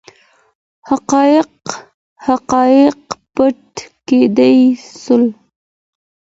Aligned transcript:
حقایق 2.27 3.01
پټ 3.35 3.63
کړای 4.07 4.59
سول. 5.01 5.23